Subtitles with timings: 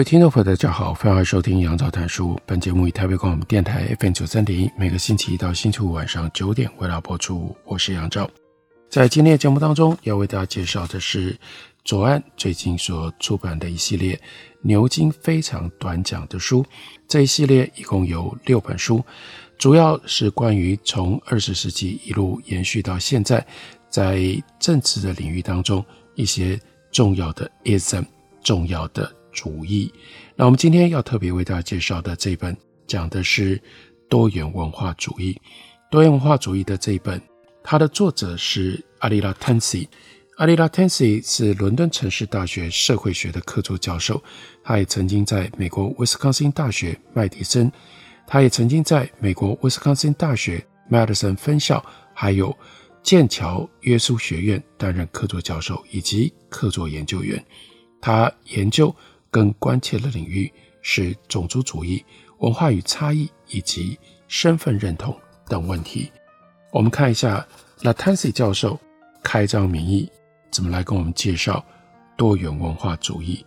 [0.00, 2.34] 各位听众朋友，大家好，欢迎收听杨照谈书。
[2.46, 7.54] 本节目以台北广播电台 FM 九三点一，每个星期一到星期五晚上九点为大家播出。
[7.66, 8.26] 我是杨照，
[8.88, 11.38] 在今天的节目当中，要为大家介绍的是
[11.84, 14.18] 左岸最近所出版的一系列
[14.62, 16.64] 牛津非常短讲的书。
[17.06, 19.04] 这一系列一共有六本书，
[19.58, 23.46] 主要是关于从二十世纪一路延续到现在，
[23.90, 24.18] 在
[24.58, 25.84] 政治的领域当中
[26.14, 26.58] 一些
[26.90, 28.06] 重要的 ism，
[28.42, 29.19] 重要的。
[29.32, 29.92] 主义。
[30.36, 33.60] 那我们今天要特别为大家介绍的这本，讲的是
[34.08, 35.40] 多元文化主义。
[35.90, 37.20] 多元文化主义的这一本，
[37.64, 39.88] 它的作者是阿里拉·坦西。
[40.36, 44.22] 阿里拉·坦西是伦敦城市大学社会学的客座教授，
[44.62, 47.70] 他也曾经在美国威斯康星大学麦迪森，
[48.26, 51.84] 他也曾经在美国威斯康星大学麦迪森分校，
[52.14, 52.56] 还有
[53.02, 57.44] 剑桥约书学院担任客座教授以及客座研究员。
[58.00, 58.94] 他研究。
[59.30, 62.04] 更关切的领域是种族主义、
[62.38, 65.16] 文化与差异以及身份认同
[65.46, 66.10] 等问题。
[66.72, 67.46] 我们看一下
[67.80, 68.78] Lattanzi 教授
[69.22, 70.10] 开宗明义
[70.50, 71.64] 怎么来跟我们介绍
[72.16, 73.44] 多元文化主义。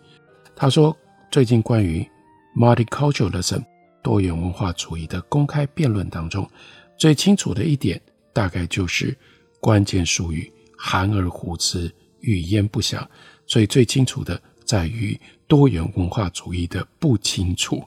[0.56, 0.96] 他说，
[1.30, 2.08] 最近关于
[2.56, 3.62] multiculturalism
[4.02, 6.48] 多元文化主义的公开辩论当中，
[6.96, 8.00] 最清楚的一点
[8.32, 9.16] 大概就是
[9.60, 13.06] 关键术语含而糊之，语焉不详。
[13.46, 15.20] 所以最清楚的在于。
[15.46, 17.82] 多元文化主义的不清楚，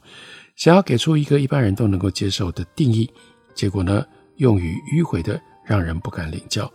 [0.56, 3.09] 想要给出一个一般人都能够接受的定义，
[3.56, 4.06] 结果呢，
[4.38, 6.72] 用语迂回的让人不敢领教。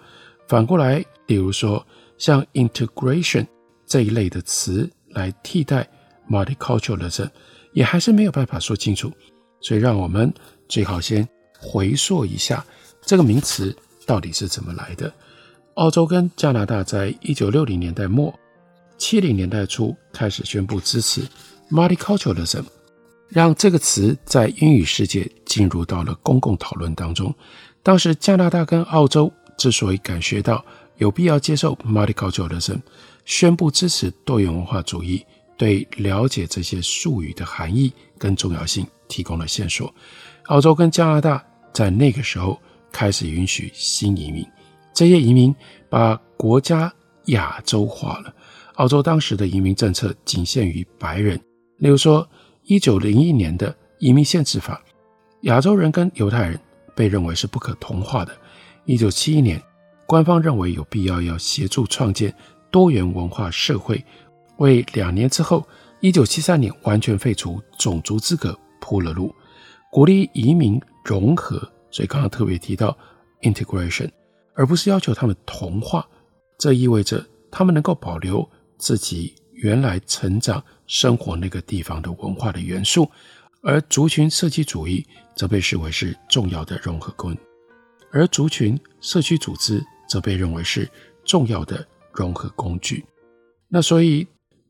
[0.49, 1.85] 反过来，比如说
[2.19, 3.47] 像 integration
[3.87, 5.89] 这一类的词来替代
[6.29, 7.29] multiculturalism，
[7.73, 9.11] 也还是没有办法说清楚。
[9.61, 10.33] 所以，让我们
[10.69, 11.27] 最好先
[11.59, 12.65] 回溯一下
[13.01, 15.13] 这个名词到底是怎么来的。
[15.75, 18.37] 澳洲跟加拿大在一九六零年代末。
[19.03, 21.23] 七零年代初开始宣布支持
[21.73, 22.63] multiculturalism，
[23.29, 27.35] 让这个词在英语世界进入到了公共讨论当中。
[27.83, 30.65] 当时加拿大跟澳洲之所以感觉到
[30.99, 32.79] 有必要接受 multiculturalism，
[33.25, 35.27] 宣布支持多元文化主义，
[35.59, 39.93] 对了解这些术语的含义跟重要性提供了线索。
[40.45, 42.57] 澳洲跟加拿大在那个时候
[42.93, 44.47] 开始允许新移民，
[44.95, 45.53] 这些移民
[45.91, 46.95] 把国家
[47.27, 48.33] 亚洲化了。
[48.75, 51.39] 澳洲当时的移民政策仅限于白人，
[51.79, 52.27] 例如说，
[52.63, 54.83] 一九零一年的移民限制法，
[55.43, 56.59] 亚洲人跟犹太人
[56.95, 58.33] 被认为是不可同化的。
[58.87, 59.63] 一九七一年，
[60.07, 62.35] 官方认为有必要要协助创建
[62.71, 64.03] 多元文化社会，
[64.57, 65.67] 为两年之后，
[66.01, 69.35] 一九七三年完全废除种族资格铺了路，
[69.91, 71.61] 鼓励移民融合。
[71.91, 72.97] 所以刚刚特别提到
[73.43, 74.09] integration，
[74.55, 76.09] 而不是要求他们同化。
[76.57, 78.49] 这意味着他们能够保留。
[78.83, 83.09] 自己原来成长生活那个地方的文化的元素，
[83.63, 85.07] 而族群社区主义
[85.37, 87.37] 则被视为是重要的融合工，
[88.11, 90.91] 而族群社区组织则被认为是
[91.25, 93.05] 重要的融合工具。
[93.69, 94.27] 那所以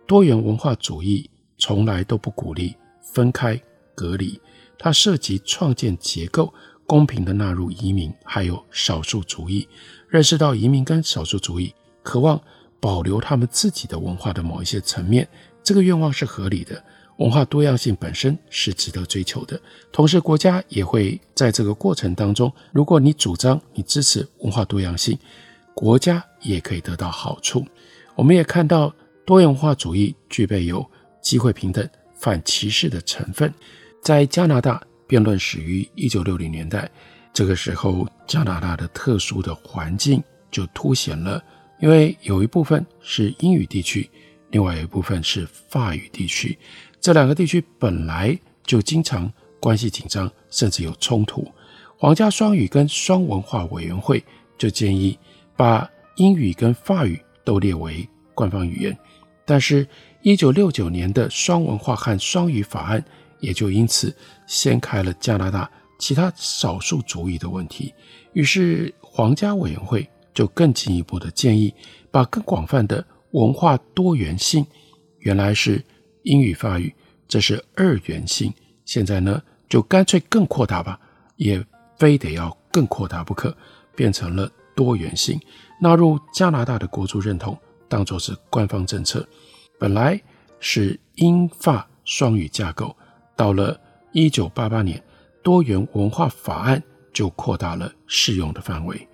[0.06, 2.76] 多元文化主义从来都不鼓励
[3.14, 3.58] 分开
[3.94, 4.38] 隔离，
[4.78, 6.52] 它涉及创建结构，
[6.86, 9.66] 公平地纳入移民，还有少数族裔，
[10.06, 12.38] 认识到移民跟少数族裔渴望。
[12.82, 15.28] 保留他们自己的文化的某一些层面，
[15.62, 16.82] 这个愿望是合理的。
[17.18, 19.60] 文化多样性本身是值得追求的，
[19.92, 25.16] 同时国家也会在这个过程当中，如果你主张、你支持文化多样性，
[25.74, 27.64] 国家也可以得到好处。
[28.16, 28.92] 我们也看到
[29.24, 30.84] 多元化主义具备有
[31.20, 33.52] 机会平等、反歧视的成分。
[34.02, 36.90] 在加拿大，辩论始于一九六零年代，
[37.32, 40.20] 这个时候加拿大的特殊的环境
[40.50, 41.40] 就凸显了。
[41.82, 44.08] 因为有一部分是英语地区，
[44.50, 46.56] 另外一部分是法语地区，
[47.00, 51.44] 这两个地区本来就经常关系紧张，甚至有冲突。
[51.98, 54.22] 皇家双语跟双文化委员会
[54.56, 55.18] 就建议
[55.56, 58.96] 把英语跟法语都列为官方语言，
[59.44, 59.84] 但是
[60.22, 63.04] 1969年的双文化和双语法案
[63.40, 64.14] 也就因此
[64.46, 65.68] 掀开了加拿大
[65.98, 67.92] 其他少数族裔的问题，
[68.34, 70.08] 于是皇家委员会。
[70.34, 71.74] 就更进一步的建议，
[72.10, 74.66] 把更广泛的文化多元性，
[75.18, 75.84] 原来是
[76.22, 76.94] 英语法语，
[77.28, 78.52] 这是二元性。
[78.84, 80.98] 现在呢，就干脆更扩大吧，
[81.36, 81.64] 也
[81.96, 83.56] 非得要更扩大不可，
[83.94, 85.40] 变成了多元性，
[85.80, 87.56] 纳入加拿大的国族认同，
[87.88, 89.26] 当作是官方政策。
[89.78, 90.20] 本来
[90.60, 92.94] 是英法双语架构，
[93.36, 93.78] 到了
[94.12, 95.02] 一九八八年，
[95.42, 96.82] 多元文化法案
[97.12, 99.08] 就扩大了适用的范围。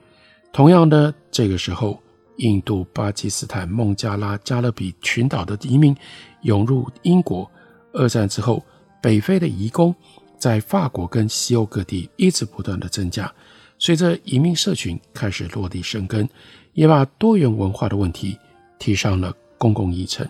[0.53, 2.03] 同样的，这个时候，
[2.39, 5.97] 印度、巴基斯坦、孟加拉、加勒比群岛的移民
[6.43, 7.49] 涌入英国。
[7.93, 8.65] 二战之后，
[9.01, 9.95] 北非的移工
[10.37, 13.33] 在法国跟西欧各地一直不断的增加。
[13.79, 16.29] 随着移民社群开始落地生根，
[16.73, 18.37] 也把多元文化的问题
[18.79, 20.29] 提上了公共议程。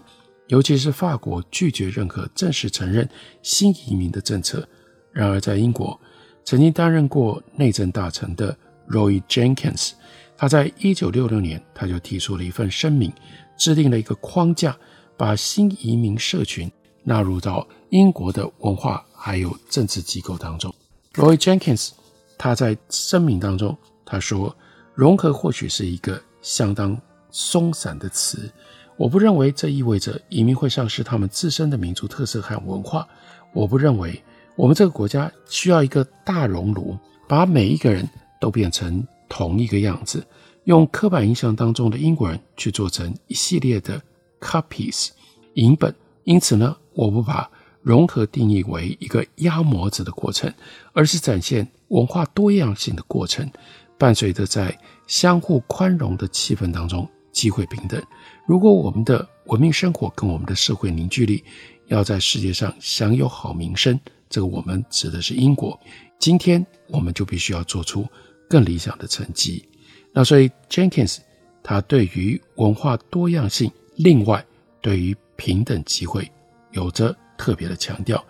[0.49, 3.09] 尤其是法国拒绝任何正式承认
[3.43, 4.67] 新移民的政策。
[5.13, 5.99] 然而，在英国
[6.45, 8.57] 曾经担任过内政大臣的
[8.89, 9.93] Roy Jenkins，
[10.37, 13.13] 他在一九六六年他就提出了一份声明，
[13.57, 14.77] 制定了一个框架，
[15.17, 16.71] 把新移民社群
[17.05, 20.75] 纳入到英国的文化还有政治机构当中。
[21.15, 21.91] Roy Jenkins
[22.37, 24.55] 他在声明当中他说
[24.95, 26.97] ：“融合或许是一个相当
[27.31, 28.51] 松散的词。”
[28.97, 33.07] 我不认为这意味着移民会丧失他们自身的民族特色和文化。
[33.53, 34.21] 我不认为
[34.57, 36.99] 我们这个国家需要一个大熔炉，
[37.29, 38.09] 把每一个人
[38.41, 40.27] 都变成同一个样子，
[40.65, 44.01] 用刻板印象当中的英国人去做成一系列的
[44.41, 45.09] copies
[45.55, 45.95] 影本。
[46.25, 47.51] 因此呢，我不把
[47.81, 50.53] 融合定义为一个压模子的过程，
[50.93, 53.51] 而是展现文化多样性的过程，
[53.97, 58.03] 伴随着在相互宽容的气氛当中，机会平等。
[58.47, 61.43] 如果我们的文明生活跟我们的社会凝聚力
[61.87, 63.99] 要在世界上享有好名声，
[64.29, 65.79] 这个我们指的是英国。
[66.19, 68.07] 今天我们就必须要做出
[68.49, 69.65] 更理想的成绩。
[70.13, 71.19] 那所以 Jenkins
[71.63, 74.45] 他对于文化多样性，另外
[74.81, 76.31] 对于平等机会
[76.73, 78.25] 有着特别的强调。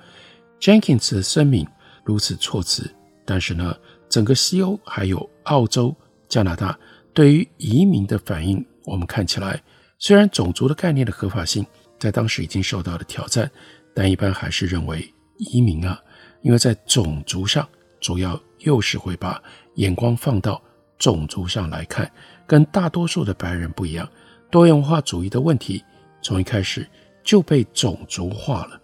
[0.60, 1.66] Jenkins 的声明
[2.04, 2.90] 如此措辞，
[3.24, 3.76] 但是呢，
[4.08, 5.94] 整个西欧还有澳洲、
[6.28, 6.78] 加拿大
[7.14, 9.62] 对于移民的反应，我们看起来。
[10.00, 11.64] 虽然种族的概念的合法性
[11.98, 13.50] 在当时已经受到了挑战，
[13.94, 16.00] 但一般还是认为移民啊，
[16.42, 17.68] 因为在种族上
[18.00, 19.42] 主要又是会把
[19.74, 20.62] 眼光放到
[20.98, 22.10] 种族上来看，
[22.46, 24.08] 跟大多数的白人不一样。
[24.50, 25.84] 多元化主义的问题
[26.22, 26.86] 从一开始
[27.22, 28.80] 就被种族化了，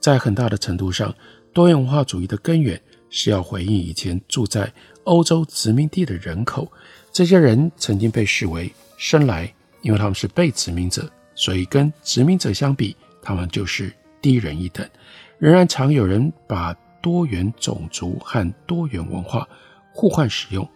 [0.00, 1.14] 在很大的程度上，
[1.52, 2.80] 多元化主义的根源
[3.10, 4.72] 是要回应以前住在
[5.04, 6.70] 欧洲殖民地的人口，
[7.12, 9.52] 这些人曾经被视为生来。
[9.82, 14.88] 因为他们是被殖民者，所以跟殖民者相比，他们就是低人一等。
[15.36, 19.46] 仍然常有人把多元种族和多元文化
[19.92, 20.66] 互换使用，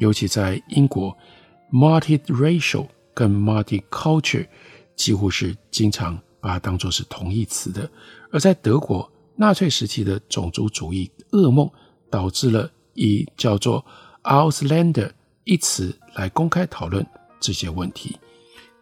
[0.00, 1.16] 尤其在英国
[1.72, 4.48] ，multiracial 跟 multicultural
[4.96, 7.88] 几乎是经常把它当作是同义词的。
[8.32, 11.70] 而在德国，纳粹时期的种族主义噩梦，
[12.10, 13.84] 导致了以叫做
[14.24, 15.12] Ausländer
[15.44, 17.06] 一词来公开讨论
[17.38, 18.16] 这些问题。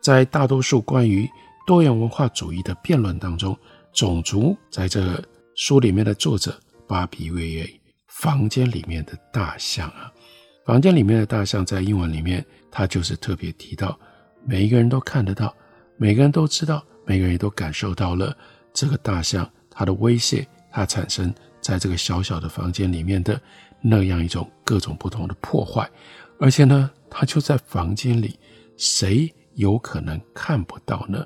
[0.00, 1.28] 在大多数关于
[1.66, 3.54] 多元文化主义的辩论当中，
[3.92, 5.22] 种族在这
[5.54, 10.12] 书里面的作者芭比喻为房间里面的大象啊。
[10.64, 13.98] 房间里面的大象在英文里面，它就是特别提到，
[14.46, 15.54] 每一个人都看得到，
[15.96, 18.36] 每个人都知道，每个人都感受到了
[18.72, 23.40] 这个大象它的威胁，它产生在这个小小的房间里面的
[23.82, 25.90] 那样一种各种不同的破坏，
[26.40, 28.38] 而且呢，它就在房间里，
[28.76, 29.32] 谁？
[29.56, 31.24] 有可能看不到呢，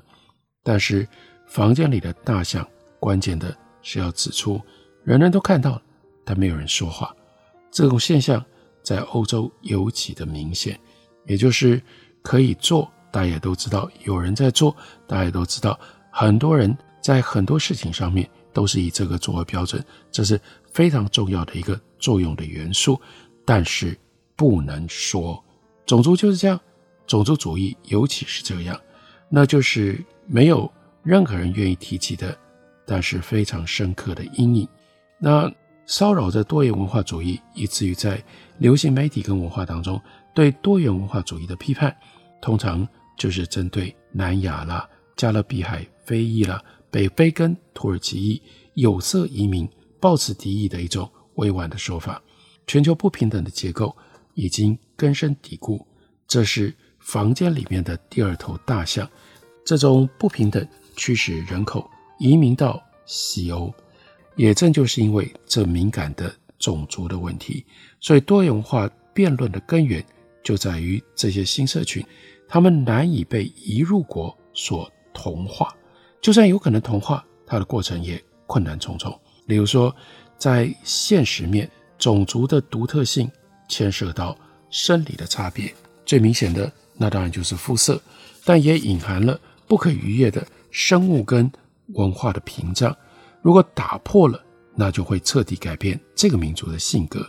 [0.61, 1.07] 但是
[1.47, 2.63] 房间里的大象，
[2.99, 4.61] 关键的是要指出，
[5.03, 5.81] 人人都看到了，
[6.23, 7.15] 但没有人说话。
[7.71, 8.43] 这种现象
[8.83, 10.79] 在欧洲尤其的明显，
[11.25, 11.81] 也就是
[12.21, 14.75] 可以做，大家也都知道有人在做，
[15.07, 15.79] 大家也都知道
[16.11, 20.39] 很多人在很多事情上面都是以这个作为标准，这是
[20.71, 22.99] 非常重要的一个作用的元素，
[23.45, 23.97] 但是
[24.35, 25.43] 不能说，
[25.85, 26.59] 种族就是这样。
[27.07, 28.79] 种族主义，尤其是这样，
[29.29, 32.37] 那就是没有任何人愿意提起的，
[32.85, 34.67] 但是非常深刻的阴影。
[35.19, 35.51] 那
[35.85, 38.23] 骚扰着多元文化主义，以至于在
[38.57, 40.01] 流行媒体跟文化当中
[40.33, 41.95] 对多元文化主义的批判，
[42.41, 48.41] 通常就是针对南亚啦、加勒比海非裔啦、北非跟土耳其裔
[48.73, 52.21] 有色移民抱持敌意的一种委婉的说法。
[52.65, 53.95] 全球不平等的结构
[54.33, 55.85] 已经根深蒂固，
[56.27, 56.75] 这是。
[56.99, 59.09] 房间里面的第二头大象，
[59.65, 63.73] 这种不平等驱使人口移民到西欧，
[64.39, 67.65] 也正就是因为这敏感的种族的问题，
[67.99, 70.01] 所以多元化辩论的根源
[70.41, 72.01] 就在于这些新社群，
[72.47, 75.75] 他们难以被移入国所同化。
[76.21, 79.13] 就算有可能同化，它的过程也困难重重。
[79.45, 79.93] 例如说，
[80.37, 83.29] 在现实面，种族的独特性
[83.67, 84.37] 牵涉到
[84.69, 85.69] 生理的差别，
[86.05, 88.01] 最明显的那当然就是肤色，
[88.45, 91.51] 但也隐含了不可逾越的生物跟
[91.87, 92.95] 文化的屏障。
[93.41, 94.43] 如果打破了，
[94.75, 97.27] 那就会彻底改变这个民族的性格。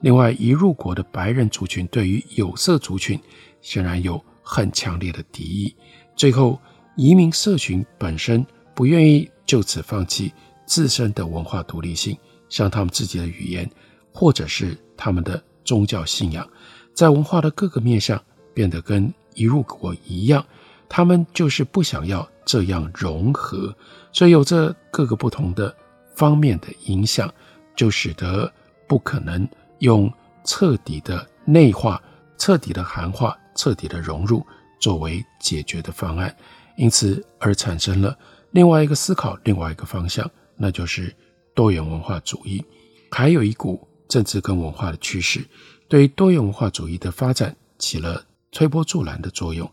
[0.00, 3.20] 另外，移入国的白人族群对于有色族群
[3.60, 5.74] 显然有很强烈的敌意。
[6.16, 6.58] 最后，
[6.96, 10.32] 移民社群本身不愿意就此放弃
[10.66, 12.16] 自身的文化独立性，
[12.48, 13.70] 像他们自己的语言，
[14.12, 16.48] 或者是他们的宗教信仰，
[16.94, 18.22] 在文化的各个面向
[18.54, 20.44] 变得跟移入国一样，
[20.88, 23.74] 他们就是不想要这样融合，
[24.12, 25.74] 所以有着各个不同的
[26.14, 27.32] 方面的影响，
[27.74, 28.52] 就使得
[28.86, 29.48] 不可能。
[29.80, 30.12] 用
[30.44, 31.98] 彻底的内化、
[32.36, 34.46] 彻底的韩化、彻底的融入
[34.78, 36.36] 作为解决的方案，
[36.76, 38.14] 因此而产生了
[38.50, 41.16] 另外一个思考、另外一个方向，那就是
[41.54, 42.62] 多元文化主义。
[43.10, 45.42] 还有一股政治跟文化的趋势，
[45.88, 49.66] 对多元文化主义的发展起了推波助澜的作用。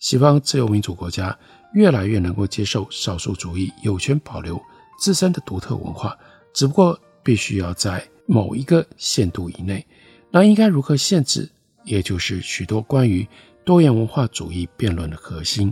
[0.00, 1.38] 西方自由民主国家
[1.74, 4.60] 越来越能够接受少数主义，有权保留
[4.98, 6.16] 自身的独特文化，
[6.52, 8.06] 只不过必须要在。
[8.24, 9.84] 某一个限度以内，
[10.30, 11.50] 那应该如何限制？
[11.84, 13.26] 也就是许多关于
[13.64, 15.70] 多元文化主义辩论的核心。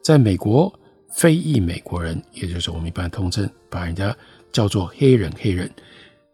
[0.00, 0.72] 在美国，
[1.10, 4.16] 非裔美国人，也就是我们一般通称把人家
[4.52, 5.70] 叫做黑人，黑人，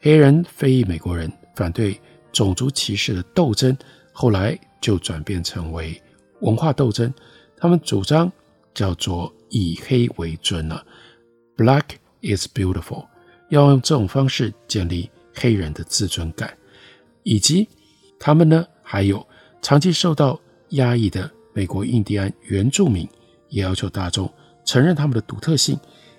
[0.01, 1.99] 黑人，非裔美国人反对
[2.31, 3.77] 种族歧视的斗争，
[4.13, 6.01] 后来就转变成为
[6.43, 7.13] 文化斗争。
[7.57, 8.31] 他们主张
[8.75, 10.85] 叫做以黑为尊了
[11.57, 11.85] ，Black
[12.21, 13.07] is beautiful，
[13.49, 15.11] 要用这种方式建立。
[15.37, 16.57] 黑人的自尊感，
[17.25, 17.69] 以及
[18.21, 19.27] 他们呢，还有
[19.61, 23.05] 长期受到压抑的美国印第安原住民，
[23.49, 24.33] 也要求大众
[24.65, 25.77] 承认他们的独特性，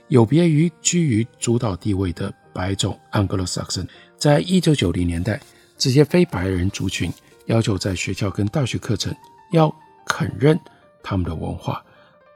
[0.10, 3.88] 有别于居于主导地位的白种 Anglo-Saxon。
[4.18, 5.40] 在一九九零年代，
[5.78, 7.10] 这些非白人族群
[7.46, 9.16] 要求在学校跟大学课程
[9.54, 9.74] 要
[10.06, 10.60] 肯认
[11.02, 11.82] 他们的文化，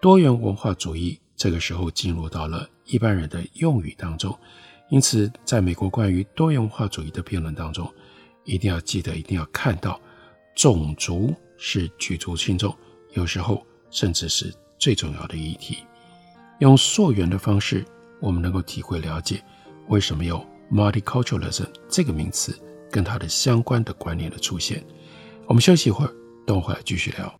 [0.01, 4.38] 多元文化主义这个时候进入到了一般人的用语当中。
[4.89, 7.91] 因此，在美国关于多元文化主义的辩论当中，
[8.46, 10.00] 一定要记得，一定要看到，
[10.56, 12.75] 种族是举足轻重，
[13.12, 15.79] 有时候甚至是最重要的议题。
[16.60, 17.86] 用溯源的方式，
[18.22, 19.44] 我们能够体会了解
[19.89, 22.58] 为什么有 multiculturalism 这个名词
[22.89, 24.84] 跟它的相关的观念的出现。
[25.46, 26.13] 我们休息一会儿，
[26.48, 27.39] 等会儿继续聊。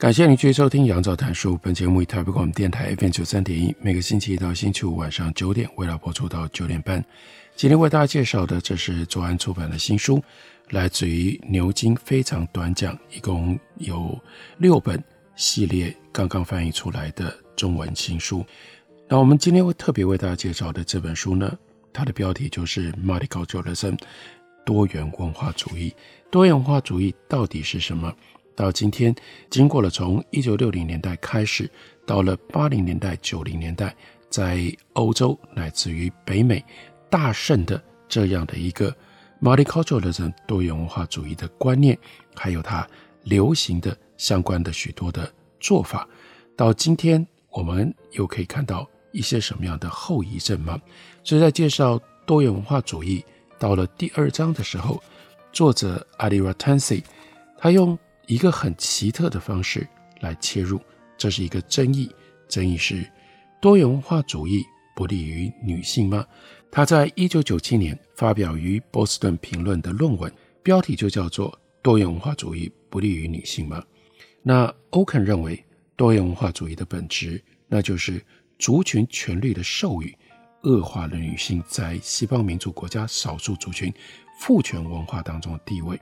[0.00, 1.52] 感谢您继续收听《杨照谈书》。
[1.58, 7.04] 本节目以台北广播电台 FM 九三点一，每个星期一到星期五晚上九点，为大家播出到九点半。
[7.54, 10.18] 今天为大家介绍的，这是左岸出版的新书，
[10.70, 14.18] 来自于牛津非常短讲，一共有
[14.56, 15.04] 六本
[15.36, 18.42] 系列，刚刚翻译出来的中文新书。
[19.06, 21.54] 那我们今天会特别为大家介绍的这本书呢，
[21.92, 23.98] 它的标题就是《Multiculturalism》，
[24.64, 25.94] 多元文化主义。
[26.30, 28.10] 多元文化主义到底是什么？
[28.60, 29.14] 到今天，
[29.48, 31.66] 经过了从一九六零年代开始，
[32.04, 33.96] 到了八零年代、九零年代，
[34.28, 36.62] 在欧洲乃至于北美
[37.08, 38.94] 大盛的这样的一个
[39.40, 41.98] multiculturalism 多元文化主义的观念，
[42.34, 42.86] 还有它
[43.22, 46.06] 流行的相关的许多的做法，
[46.54, 50.78] 到今天我们又可以看到一些什么样的后遗症吗？
[51.24, 53.24] 所以在介绍多元文化主义
[53.58, 55.02] 到了第二章的时候，
[55.50, 57.02] 作者 Adi Rattansi
[57.56, 57.98] 他用
[58.30, 59.84] 一个很奇特的方式
[60.20, 60.80] 来切入，
[61.18, 62.08] 这是一个争议。
[62.48, 63.04] 争议是
[63.60, 66.24] 多元文化主义不利于女性吗？
[66.70, 70.32] 他在一九九七年发表于《波士顿评论》的论文，
[70.62, 71.50] 标题就叫做
[71.82, 73.80] 《多元文化主义不利于女性吗》。
[74.44, 75.64] 那欧肯认为，
[75.96, 78.24] 多元文化主义的本质，那就是
[78.60, 80.16] 族群权利的授予，
[80.62, 83.92] 恶化了女性在西方民主国家少数族群
[84.38, 86.00] 父权文化当中的地位。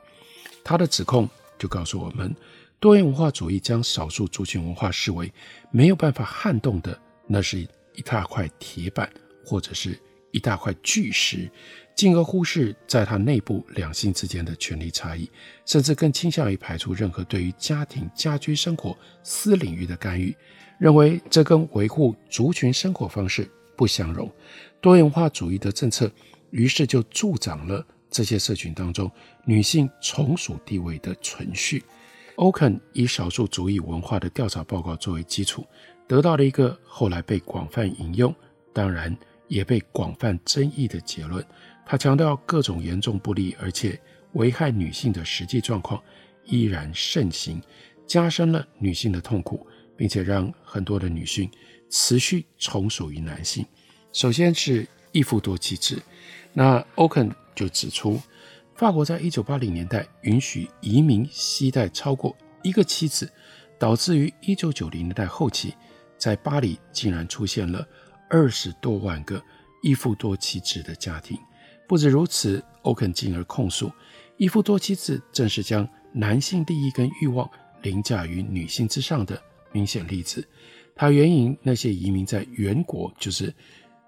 [0.62, 1.26] 他的指控。
[1.58, 2.34] 就告诉我们，
[2.80, 5.32] 多元文化主义将少数族群文化视为
[5.70, 9.10] 没有办法撼动的，那是一大块铁板
[9.44, 9.98] 或者是
[10.30, 11.50] 一大块巨石，
[11.96, 15.28] 进而忽视在它内部两性之间的权利差异，
[15.66, 20.36] 甚至更倾向于排除任何对于家庭、家居生活私领域的干预，
[20.78, 24.30] 认为这跟维护族群生活方式不相容。
[24.80, 26.08] 多元化主义的政策
[26.50, 27.84] 于是就助长了。
[28.10, 29.10] 这些社群当中，
[29.44, 31.82] 女性从属地位的存续。
[32.36, 35.66] Oken 以少数族裔文化的调查报告作为基础，
[36.06, 38.34] 得到了一个后来被广泛引用，
[38.72, 39.16] 当然
[39.48, 41.44] 也被广泛争议的结论。
[41.84, 44.00] 他强调，各种严重不利而且
[44.34, 46.00] 危害女性的实际状况
[46.44, 47.60] 依然盛行，
[48.06, 51.50] 加深了女性的痛苦，并且让很多的女性
[51.90, 53.66] 持续从属于男性。
[54.12, 56.00] 首先是一夫多妻制，
[56.52, 58.20] 那 Oken 就指出，
[58.76, 63.28] 法国在一九八零年代允许移民携带超过一个妻子，
[63.80, 65.74] 导致于一九九零年代后期，
[66.16, 67.84] 在巴黎竟然出现了
[68.30, 69.42] 二十多万个
[69.82, 71.36] 一夫多妻制的家庭。
[71.88, 73.90] 不止如此，欧肯进而控诉，
[74.36, 77.50] 一夫多妻制正是将男性利益跟欲望
[77.82, 79.42] 凌驾于女性之上的
[79.72, 80.46] 明显例子。
[80.94, 83.52] 他援引那些移民在原国，就是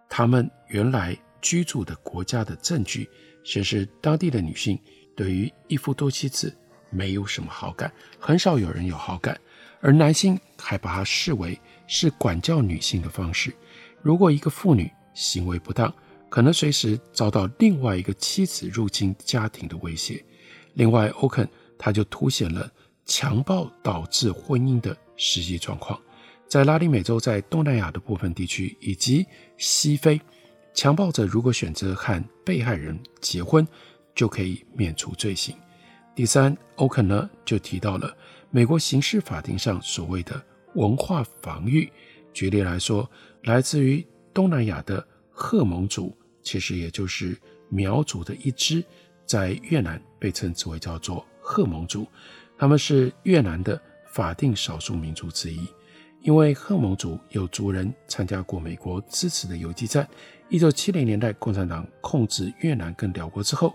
[0.08, 3.10] 他们原来居住的国家的证据。
[3.42, 4.78] 显示当地的女性
[5.16, 6.52] 对于一夫多妻制
[6.90, 9.38] 没有什么好感，很少有人有好感，
[9.80, 13.54] 而男性还把它视为是管教女性的方式。
[14.02, 15.92] 如果一个妇女行为不当，
[16.28, 20.24] 可能随时遭到另外一个妻子入侵家庭的威胁。
[20.74, 22.70] 另外，欧肯他就凸显了
[23.04, 26.00] 强暴导致婚姻的实际状况，
[26.48, 29.26] 在拉丁美洲、在东南亚的部分地区以及
[29.56, 30.20] 西非。
[30.72, 33.66] 强暴者如果选择和被害人结婚，
[34.14, 35.54] 就可以免除罪行。
[36.14, 38.16] 第三，欧肯呢就提到了
[38.50, 40.40] 美国刑事法庭上所谓的
[40.74, 41.90] 文化防御。
[42.32, 43.08] 举例来说，
[43.42, 47.36] 来自于东南亚的贺蒙族，其实也就是
[47.68, 48.84] 苗族的一支，
[49.26, 52.06] 在越南被称之为叫做贺蒙族，
[52.56, 55.66] 他们是越南的法定少数民族之一。
[56.22, 60.06] 因为贺蒙族有族人参加过美国支持的游击战。
[60.50, 63.72] 一九七零年代，共产党控制越南跟寮国之后，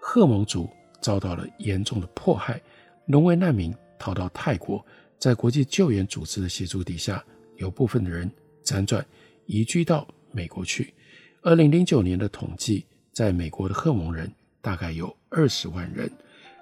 [0.00, 2.62] 赫蒙族遭到了严重的迫害，
[3.06, 4.84] 沦为难民，逃到泰国。
[5.18, 7.22] 在国际救援组织的协助底下，
[7.56, 8.30] 有部分的人
[8.64, 9.04] 辗转
[9.46, 10.94] 移居到美国去。
[11.42, 16.08] 二零零九年的统计，在美国的赫蒙人大概有二十万人。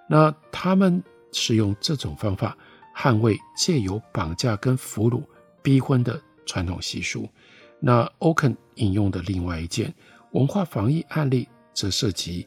[0.08, 2.56] 那他们是用这种方法
[2.96, 5.22] 捍卫借由绑架跟俘虏
[5.62, 7.28] 逼婚的传统习俗。
[7.80, 9.92] 那欧肯引用的另外一件
[10.32, 12.46] 文化防疫案例，则涉及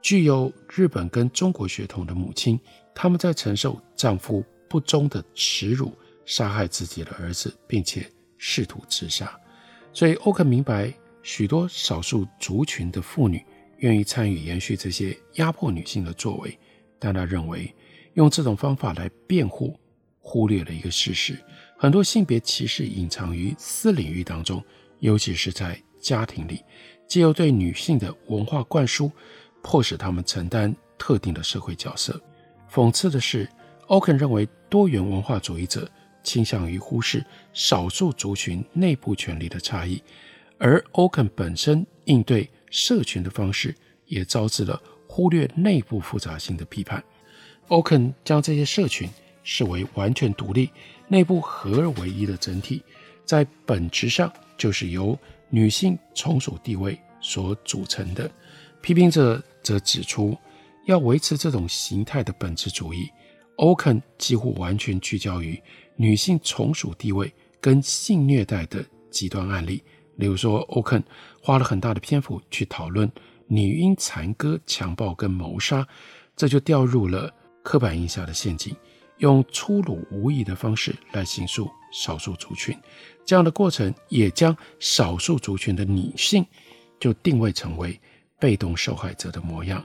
[0.00, 2.58] 具有日本跟中国血统的母亲，
[2.94, 5.92] 他们在承受丈夫不忠的耻辱，
[6.24, 9.38] 杀害自己的儿子，并且试图自杀。
[9.92, 13.44] 所以欧肯明白，许多少数族群的妇女
[13.78, 16.58] 愿意参与延续这些压迫女性的作为，
[16.98, 17.74] 但他认为
[18.14, 19.78] 用这种方法来辩护，
[20.20, 21.36] 忽略了一个事实。
[21.82, 24.62] 很多性别歧视隐藏于私领域当中，
[24.98, 26.62] 尤其是在家庭里，
[27.08, 29.10] 借由对女性的文化灌输，
[29.62, 32.20] 迫使她们承担特定的社会角色。
[32.70, 33.48] 讽刺的是，
[33.86, 35.90] 欧肯认为多元文化主义者
[36.22, 40.02] 倾向于忽视少数族群内部权利的差异，
[40.58, 47.02] 而欧肯本身应对社群的方式也招致了忽略内部复杂性的批判。
[47.68, 49.08] 欧肯将这些社群
[49.42, 50.70] 视为完全独立。
[51.08, 52.82] 内部合而为一的整体，
[53.24, 58.30] 在本质上就是由女性从属地位所组成的。
[58.80, 60.36] 批评者则指出，
[60.86, 63.10] 要维持这种形态的本质主义，
[63.56, 65.60] 欧肯几乎完全聚焦于
[65.96, 69.82] 女性从属地位跟性虐待的极端案例。
[70.16, 71.02] 例如说，欧肯
[71.42, 73.10] 花了很大的篇幅去讨论
[73.46, 75.86] 女婴残割、强暴跟谋杀，
[76.36, 78.74] 这就掉入了刻板印象的陷阱，
[79.20, 82.76] 用粗鲁无义的方式来形塑少数族群。
[83.24, 86.44] 这样的过程也将少数族群的女性
[86.98, 87.98] 就定位成为
[88.38, 89.84] 被动受害者的模样。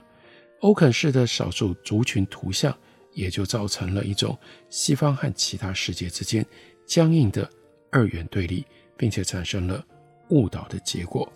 [0.60, 2.76] 欧肯式的少数族群图像，
[3.12, 4.36] 也就造成了一种
[4.68, 6.44] 西方和其他世界之间
[6.86, 7.48] 僵硬的
[7.92, 8.64] 二元对立，
[8.96, 9.84] 并且产生了
[10.30, 11.30] 误导的结果。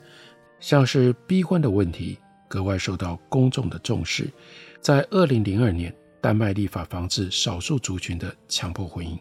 [0.59, 4.29] 像是逼婚的问题格外受到公众的重视。
[4.81, 9.19] 在二零零二年，丹麦立法防治少数族群的强迫婚姻，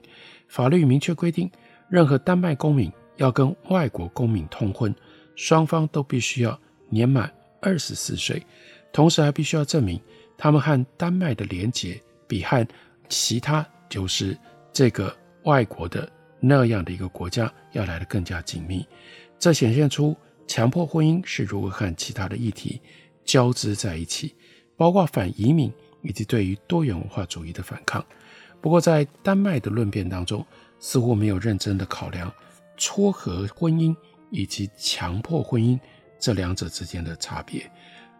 [0.48, 1.50] 法律明确规定，
[1.90, 4.94] 任何丹麦公民要跟外国公民通婚，
[5.36, 6.60] 双方都必须要
[6.90, 8.46] 年满二十四岁。
[8.92, 10.02] 同时还必须要证明，
[10.38, 12.68] 他们和丹麦的连结比和
[13.08, 14.38] 其他就是
[14.74, 18.86] 这个外国的那样的一个国家要来得更加紧密。
[19.38, 20.16] 这显现出
[20.48, 22.82] 强迫婚姻是如何和其他的议题
[23.24, 24.36] 交织在一起，
[24.76, 28.06] 包括反移民以及对于多元文化主义的反抗。
[28.62, 30.46] 不过，在丹麦的论辩当中，
[30.80, 32.34] 似乎没有认真的考量
[32.78, 33.96] 撮合婚姻
[34.32, 35.80] 以及强迫婚姻
[36.20, 37.70] 这两者之间的差别。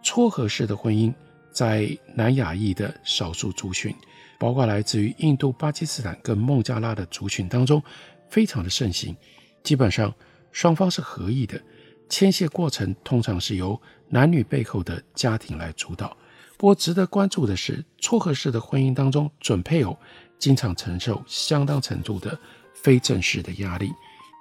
[0.02, 1.14] 撮合式的婚姻
[1.52, 3.94] 在南亚裔的少数族群，
[4.40, 7.84] 包括来自于印度、巴基斯坦跟孟加拉的族群当中，
[8.30, 9.16] 非常的盛行。
[9.62, 10.14] 基本上
[10.54, 11.62] 双方是合意的，
[12.08, 16.16] 牵线过程通常是由男女背后的家庭来主导。
[16.60, 19.98] 不过值得关注的是，撮合式的婚姻当中，准配偶
[20.38, 22.38] 经常承受相当程度的
[22.74, 23.90] 非正式的压力。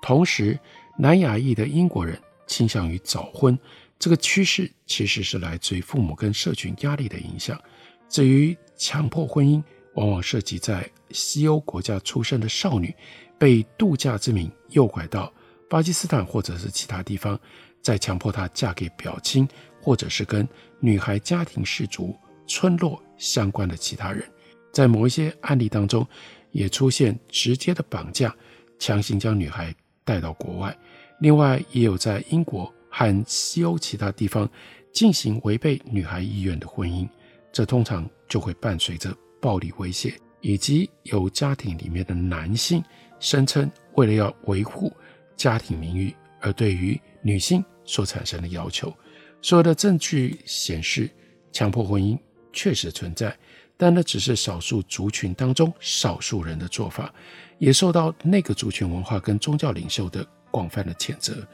[0.02, 0.59] 同时，
[0.98, 3.57] 南亚裔的英国人倾向于早婚。
[4.00, 7.57] 这个趋势其实是来自于父母跟社群压力的影响。
[8.09, 9.62] 至于强迫婚姻，
[9.94, 12.92] 往往涉及在西欧国家出生的少女，
[13.38, 15.33] 被度假之名诱拐到
[15.70, 17.38] 巴基斯坦或者是其他地方，
[17.81, 19.48] 再强迫她嫁给表亲，
[19.81, 20.48] 或者是跟
[20.81, 24.25] 女孩家庭氏族、村落相关的其他人。
[24.73, 26.07] 在某一些案例当中，
[26.51, 28.35] 也出现直接的绑架，
[28.79, 30.77] 强行将女孩带到国外。
[31.21, 32.73] 另外，也有在英国。
[32.91, 34.49] 和西欧其他地方
[34.95, 37.07] 进行违背女孩意愿的婚姻，
[37.53, 42.83] 这通常就会伴随着暴力威胁，以及由家庭里面的男性
[43.21, 44.91] 声称为了要维护
[45.37, 48.93] 家庭名誉而对于女性所产生的要求。
[49.40, 51.09] 所有的证据显示，
[51.53, 52.18] 强迫婚姻
[52.53, 53.37] 确实存在，
[53.77, 57.12] 但那只是少数族群当中少数人的做法，
[57.59, 61.46] 也受到那个族群文化跟宗教领袖的广泛的谴责。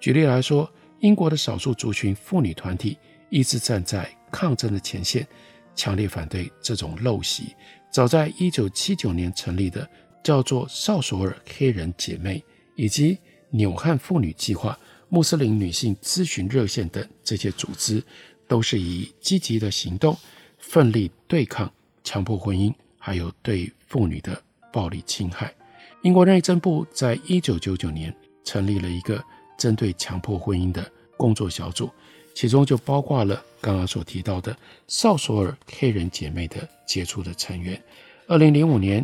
[0.00, 0.70] 举例来说，
[1.00, 2.96] 英国的少数族群妇女团体
[3.28, 5.26] 一直站在抗争的前线，
[5.74, 7.54] 强烈反对这种陋习。
[7.90, 9.88] 早在1979年成立的
[10.22, 12.42] 叫做少索尔黑人姐妹
[12.74, 13.18] 以及
[13.50, 18.02] 纽汉妇女计划、穆斯林女性咨询热线等这些组织，
[18.46, 20.16] 都是以积极的行动，
[20.58, 21.72] 奋力对抗
[22.04, 24.42] 强迫婚姻，还有对妇女的
[24.72, 25.54] 暴力侵害。
[26.02, 29.22] 英国内政部在1999年成立了一个。
[29.58, 31.88] 针对强迫婚姻的工作小组，
[32.34, 34.54] 其中就包括了刚刚所提到的
[34.86, 37.82] 少索尔黑人姐妹的杰出的成员。
[38.26, 39.02] 二零零五年，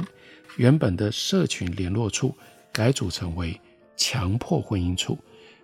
[0.58, 2.36] 原本的社群联络处
[2.70, 3.58] 改组成为
[3.96, 5.16] 强迫婚姻处，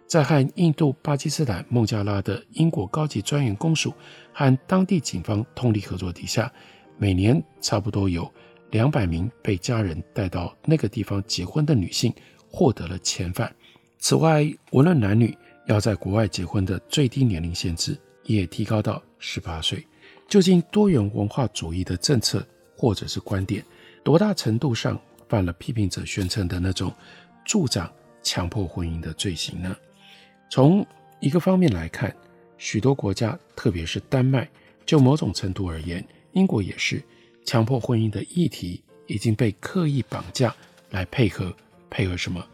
[0.08, 3.92] 在和印度、巴基斯坦、孟加拉的英国高级专员公署
[4.32, 6.50] 和当地警方通力合作底下，
[6.96, 8.28] 每年差不多有
[8.70, 12.10] 两百名被家人带到那个地方结婚的女性
[12.50, 13.54] 获得了遣返。
[13.98, 17.94] 此外，无论男女要在国外结婚的最低年龄限制
[18.24, 19.86] 也提高到十八岁。
[20.26, 23.62] 究竟多元文化主义的政策或者是观点，
[24.02, 26.90] 多大程度上犯了批评者宣称的那种
[27.44, 27.92] 助长
[28.22, 29.76] 强迫婚姻的罪行呢？
[30.50, 30.86] 从
[31.20, 32.14] 一个方面来看，
[32.56, 34.48] 许多国家，特别是丹麦，
[34.86, 37.02] 就某种程度而言，英国也是
[37.44, 40.54] 强迫婚姻的议题已经被刻意绑架
[40.90, 41.54] 来配合，
[41.90, 42.44] 配合什么？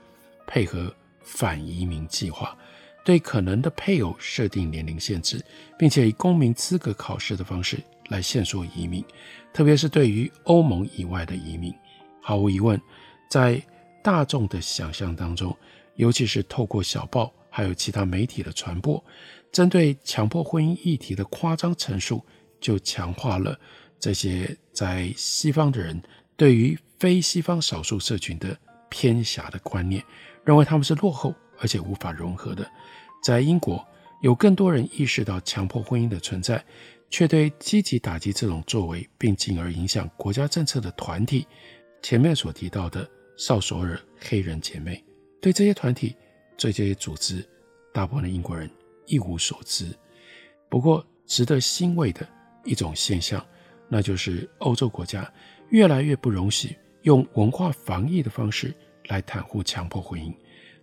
[0.46, 0.94] 配合。
[1.26, 2.54] 反移民计划
[3.02, 5.42] 对可能的配偶设定年龄限制，
[5.78, 7.78] 并且以公民资格考试的方式
[8.08, 9.02] 来限缩移民，
[9.50, 11.74] 特别是对于欧盟以外的移民。
[12.20, 12.78] 毫无疑问，
[13.30, 13.58] 在
[14.02, 15.56] 大众的想象当中，
[15.96, 19.02] 尤其是透过小报还有其他媒体的传播，
[19.52, 22.20] 针对强迫婚姻议题的夸张陈述，
[22.60, 23.56] 就强化了
[24.00, 26.02] 这些在西方的人
[26.36, 30.04] 对于非西方少数社群的偏狭的观念。
[30.44, 32.68] 认为他们是落后而且无法融合的。
[33.22, 33.86] 在英国，
[34.20, 36.60] 有更多人意识到强迫婚姻的存在，
[37.08, 41.46] 却对积极打击这种作为，并进而影响国家政策的团体，
[42.02, 45.04] 前面所提到的绍索尔黑人姐妹，
[45.40, 46.16] 对这些团体、
[46.56, 47.46] 对这些组织，
[47.92, 48.70] 大部分的英国人
[49.06, 49.86] 一无所知。
[50.68, 52.26] 不过，值得欣慰的
[52.64, 53.44] 一种现象，
[53.88, 55.30] 那就是欧洲国家
[55.68, 58.74] 越来越不容许用文化防疫的方式
[59.08, 60.34] 来袒护强迫婚姻，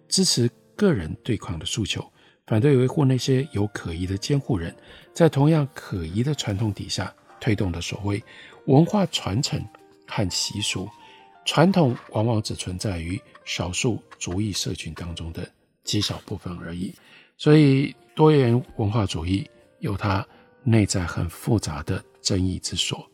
[0.08, 2.06] 支持个人对抗的诉求。
[2.48, 4.76] 反对维护那些有可疑的监护人，
[5.14, 8.22] 在同样可疑的传统底下推动的所谓
[8.66, 9.64] 文化传承
[10.08, 10.90] 和习俗。
[11.46, 15.50] 传统往往只存在于少数族裔社群当中的
[15.84, 16.94] 极少部分而已。
[17.38, 20.26] 所以，多元文化主义有它
[20.64, 23.10] 内在很复杂的争议之所，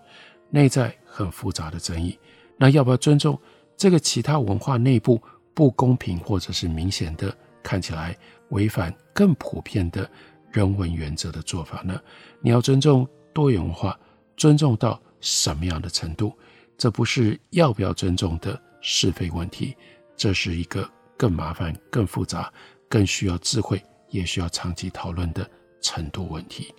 [0.50, 2.18] 内在很复杂的争议。
[2.58, 3.40] 那要不要尊重
[3.76, 5.22] 这个其他文化内部
[5.54, 8.18] 不公平或者是明显的看起来
[8.50, 10.10] 违反更普遍的
[10.52, 12.00] 人文原则的做法呢？
[12.42, 13.98] 你要尊重多元文化，
[14.36, 16.34] 尊重到什么样的程度？
[16.78, 19.76] 这不是要不要尊重的是非问题，
[20.16, 22.52] 这是一个更麻烦、更复杂、
[22.88, 25.50] 更需要智慧，也需要长期讨论的
[25.82, 26.74] 程度问题。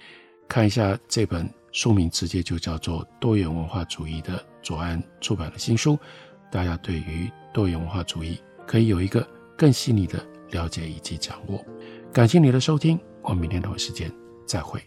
[0.48, 5.98] 看一下这本书名，直接就叫做《多元文化主义》的左岸出版的新书，
[6.51, 11.62] 大家对于多元文化主义可以有一个更细腻的了解以及掌握。
[12.12, 14.11] 感谢你的收听，我们明天同一时间
[14.46, 14.81] 再会。